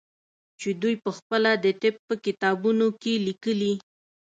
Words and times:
چې 0.59 0.69
دوى 0.81 0.95
پخپله 1.05 1.51
د 1.65 1.67
طب 1.81 1.95
په 2.07 2.13
کتابونو 2.25 2.85
کښې 3.01 3.13
ليکلي. 3.27 3.73